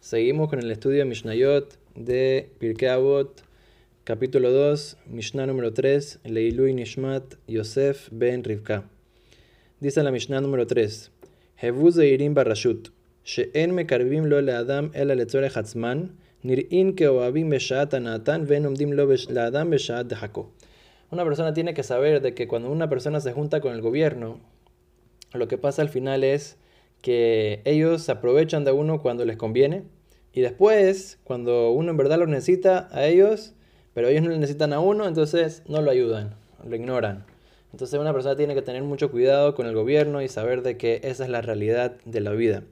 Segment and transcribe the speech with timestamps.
[0.00, 3.42] Seguimos con el estudio de Mishnayot de Pirkei Avot,
[4.04, 8.84] capítulo 2, Mishnah número 3, Leilui Nishmat Yosef ben Rivka.
[9.80, 11.10] Dice la Mishnah número 3,
[11.60, 12.90] Hevu Zeirim Barashut,
[13.24, 16.12] She'en mekarvim lo le'adam ela letzorech atzman,
[16.44, 20.52] nir'in keoavim beshat anatan ven lo dehako.
[21.10, 24.38] Una persona tiene que saber de que cuando una persona se junta con el gobierno,
[25.32, 26.56] lo que pasa al final es
[27.06, 29.84] que ellos aprovechan de uno cuando les conviene
[30.32, 33.54] y después, cuando uno en verdad lo necesita a ellos,
[33.94, 36.34] pero ellos no le necesitan a uno, entonces no lo ayudan,
[36.68, 37.24] lo ignoran.
[37.70, 41.00] Entonces una persona tiene que tener mucho cuidado con el gobierno y saber de que
[41.04, 42.64] esa es la realidad de la vida.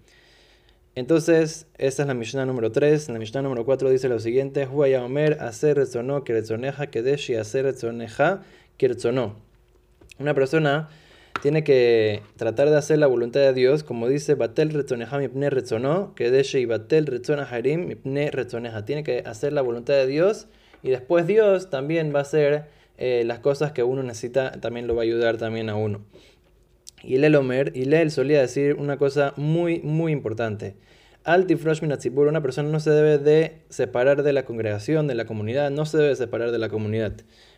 [0.96, 3.10] Entonces, esa es la Mishnah número 3.
[3.10, 8.42] La Mishnah número 4 dice lo siguiente: Omer, hacer retzono, keretzoneja, kedeshi, hacer retzoneja,
[8.78, 9.36] keretzono.
[10.18, 10.88] Una persona
[11.44, 16.14] tiene que tratar de hacer la voluntad de Dios, como dice Batel retzoneja mipne retzono,
[16.14, 17.04] kedeshi y Batel.
[17.20, 20.46] Tiene que hacer la voluntad de Dios
[20.82, 22.64] y después Dios también va a hacer
[22.96, 26.06] eh, las cosas que uno necesita, también lo va a ayudar también a uno.
[27.02, 30.76] Y el Omer, y él solía decir una cosa muy, muy importante.
[31.24, 35.70] Altifrosh minatzibur, una persona no se debe de separar de la congregación, de la comunidad,
[35.70, 37.12] no se debe separar de la comunidad.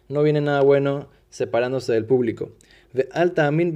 [0.09, 2.51] No viene nada bueno separándose del público.
[3.39, 3.75] Amin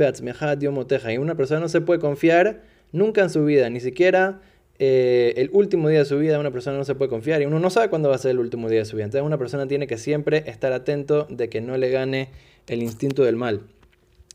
[1.09, 4.41] y una persona no se puede confiar nunca en su vida, ni siquiera
[4.83, 7.61] eh, el último día de su vida una persona no se puede confiar y uno
[7.61, 9.05] no sabe cuándo va a ser el último día de su vida.
[9.05, 12.31] Entonces una persona tiene que siempre estar atento de que no le gane
[12.67, 13.61] el instinto del mal.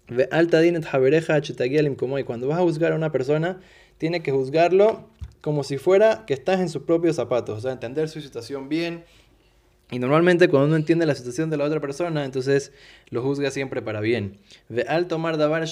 [0.07, 0.23] Y
[2.23, 3.59] cuando vas a juzgar a una persona,
[3.97, 5.09] tiene que juzgarlo
[5.41, 9.03] como si fuera que estás en sus propios zapatos, o sea, entender su situación bien.
[9.91, 12.71] Y normalmente cuando uno entiende la situación de la otra persona, entonces
[13.09, 14.39] lo juzga siempre para bien.
[14.87, 15.67] Al tomar davar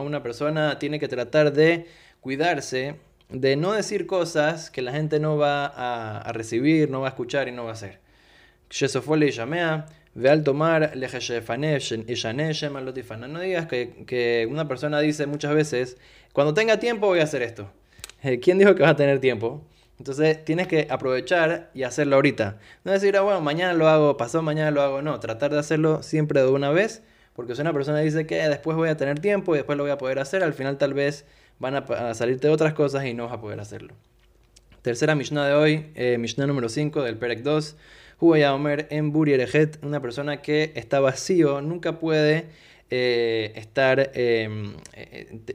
[0.00, 1.86] una persona tiene que tratar de
[2.20, 2.96] cuidarse
[3.28, 7.48] de no decir cosas que la gente no va a, recibir, no va a escuchar
[7.48, 7.98] y no va a hacer.
[8.70, 9.32] Shesofole
[10.14, 10.96] ve al tomar
[13.28, 15.96] no digas que, que una persona dice muchas veces,
[16.32, 17.70] cuando tenga tiempo voy a hacer esto.
[18.22, 19.62] Eh, ¿Quién dijo que vas a tener tiempo?
[19.98, 22.58] Entonces tienes que aprovechar y hacerlo ahorita.
[22.84, 25.02] No decir, ah, bueno, mañana lo hago, pasó mañana lo hago.
[25.02, 27.02] No, tratar de hacerlo siempre de una vez.
[27.34, 29.92] Porque si una persona dice que después voy a tener tiempo y después lo voy
[29.92, 31.26] a poder hacer, al final tal vez
[31.58, 33.94] van a, salirte otras cosas y no vas a poder hacerlo.
[34.82, 37.76] Tercera Mishnah de hoy, eh, Mishnah número 5 del Perek 2.
[38.44, 42.46] a Omer en Buri Erejet, una persona que está vacío, nunca puede
[42.88, 44.74] eh, estar, em,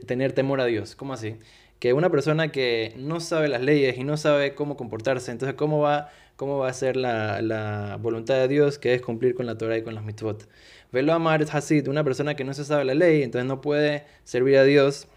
[0.06, 0.94] tener temor a Dios.
[0.94, 1.36] ¿Cómo así?
[1.82, 5.80] Que una persona que no sabe las leyes y no sabe cómo comportarse, entonces cómo
[5.80, 9.78] va, cómo va a ser la, voluntad de Dios, que es cumplir con la Torah
[9.78, 10.48] y con las mitzvot.
[10.92, 14.04] Velo amar es Hasid, una persona que no se sabe la ley, entonces no puede
[14.22, 15.08] servir a Dios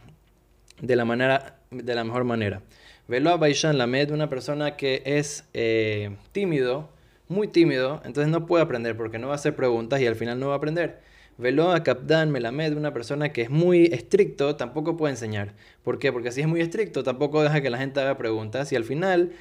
[0.82, 2.64] de la, manera, de la mejor manera.
[3.08, 6.90] Velo a Baishan Lamed, una persona que es eh, tímido,
[7.28, 10.40] muy tímido, entonces no puede aprender porque no va a hacer preguntas y al final
[10.40, 11.00] no va a aprender.
[11.38, 11.84] Velo a
[12.26, 15.54] Melamed, una persona que es muy estricto, tampoco puede enseñar.
[15.84, 16.12] ¿Por qué?
[16.12, 19.34] Porque si es muy estricto, tampoco deja que la gente haga preguntas y al final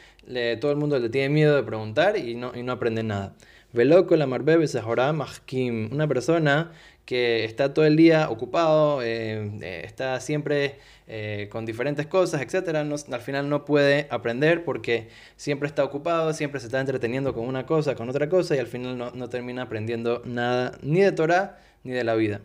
[0.60, 3.34] todo el mundo le tiene miedo de preguntar y no, y no aprende nada.
[3.74, 4.66] Velo con la Marbebe
[5.14, 6.70] Mahkim, una persona
[7.04, 10.78] que está todo el día ocupado, eh, eh, está siempre
[11.08, 12.68] eh, con diferentes cosas, etc.
[12.76, 17.66] al final no puede aprender porque siempre está ocupado, siempre se está entreteniendo con una
[17.66, 21.58] cosa, con otra cosa y al final no, no termina aprendiendo nada ni de Torah
[21.84, 22.40] ni de la vida.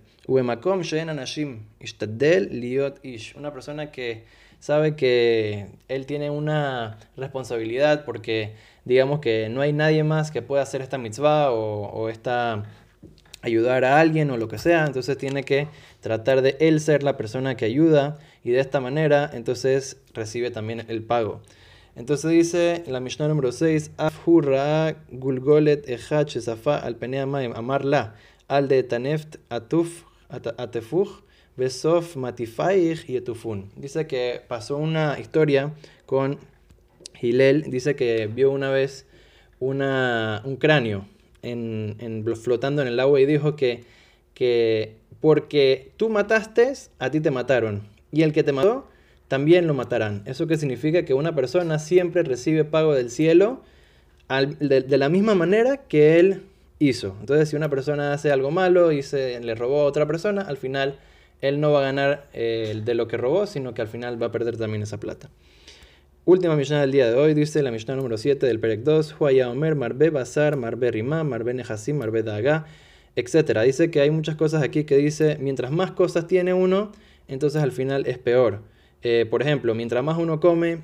[3.35, 4.23] Una persona que
[4.59, 8.53] sabe que él tiene una responsabilidad porque
[8.85, 12.63] digamos que no hay nadie más que pueda hacer esta mitzvah o, esta
[13.41, 15.69] ayudar a alguien o lo que sea, entonces tiene que
[16.01, 20.85] tratar de él ser la persona que ayuda y de esta manera entonces recibe también
[20.89, 21.41] el pago.
[21.95, 26.29] Entonces dice la Mishnah número 6, Afhurra gulgolet echat
[26.67, 28.15] al penea amar la
[28.49, 31.23] al de taneft atuf atefuch
[31.55, 33.69] besof matifaich y etufun.
[33.77, 35.73] Dice que pasó una historia
[36.05, 36.37] con
[37.21, 39.05] Hilel, dice que vio una vez
[39.59, 41.05] una, un cráneo
[41.41, 43.83] en, en, flotando en el agua y dijo que,
[44.33, 47.83] que porque tú mataste, a ti te mataron.
[48.11, 48.87] Y el que te mató,
[49.27, 50.23] también lo matarán.
[50.25, 51.05] ¿Eso qué significa?
[51.05, 53.61] Que una persona siempre recibe pago del cielo
[54.59, 56.43] de, de, la misma manera que él
[56.79, 57.15] hizo.
[57.19, 60.57] Entonces, si una persona hace algo malo y se, le robó a otra persona, al
[60.57, 60.97] final
[61.41, 64.27] él no va a ganar eh, de lo que robó, sino que al final va
[64.27, 65.29] a perder también esa plata.
[66.25, 69.49] Última Mishnah del día de hoy, dice la Mishnah número 7 del Perek 2, Huaya
[69.49, 72.65] Omer, Marbe Bazar, Marbe Rimá, Marbe Nehasim, Marbe Daga,
[73.15, 73.61] etc.
[73.61, 76.91] Dice que hay muchas cosas aquí que dice, mientras más cosas tiene uno,
[77.27, 78.61] entonces al final es peor.
[79.01, 80.79] Eh, por ejemplo, mientras más uno come,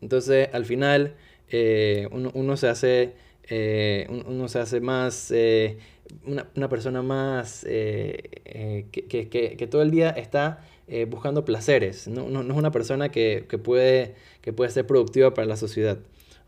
[0.00, 1.14] Entonces, al final,
[1.50, 3.14] eh, uno, se hace,
[3.48, 5.78] eh, uno se hace más, eh,
[6.26, 10.64] una, persona más que, que, todo el día está
[11.08, 12.08] buscando placeres.
[12.08, 15.98] No, no, es una persona que, puede, que puede ser productiva para la sociedad.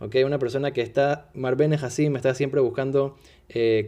[0.00, 0.24] ¿okay?
[0.24, 1.78] Una persona que está, Marvene
[2.10, 3.16] me está siempre buscando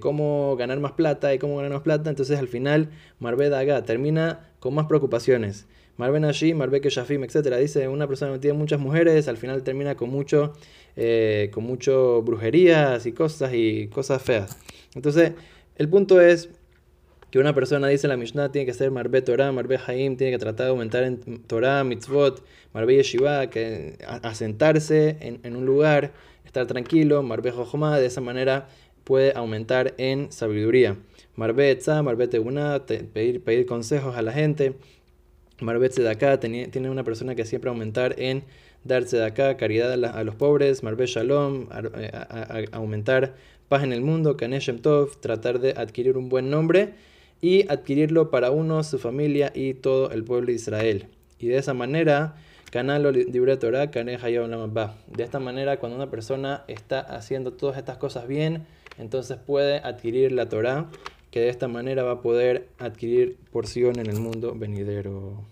[0.00, 2.10] cómo ganar más plata y cómo ganar más plata.
[2.10, 5.66] Entonces, al final, Marve Daga termina con más preocupaciones.
[5.98, 7.56] Marben allí, Marbeke Shafim, etc.
[7.56, 10.54] Dice, una persona que tiene muchas mujeres, al final termina con mucho,
[10.96, 14.56] eh, con mucho brujerías y cosas y cosas feas.
[14.94, 15.32] Entonces,
[15.76, 16.50] el punto es
[17.32, 20.38] que una persona, dice la Mishnah, tiene que ser Marbe Torah, Marbe Haim, tiene que
[20.38, 26.12] tratar de aumentar en Torah, Mitzvot, Marbe Yeshiva, que asentarse en, un lugar,
[26.46, 28.68] estar tranquilo, Marbe Jochma, de esa manera
[29.02, 30.96] puede aumentar en sabiduría.
[31.34, 34.74] Marbe Etza, Marbe Teguna, pedir consejos a la gente.
[35.60, 38.44] Marbet de acá tiene una persona que siempre aumentar en
[38.84, 43.34] darse de acá, caridad a, los pobres, Marbet Shalom, a, aumentar
[43.68, 46.94] paz en el mundo, Kaneshem Tov, tratar de adquirir un buen nombre
[47.40, 51.06] y adquirirlo para uno, su familia y todo el pueblo de Israel.
[51.38, 52.36] Y de esa manera,
[52.70, 58.66] Canalo Libre Torah, De esta manera, cuando una persona está haciendo todas estas cosas bien,
[58.98, 60.88] entonces puede adquirir la Torah
[61.30, 65.44] que de esta manera va a poder adquirir porción en el mundo venidero.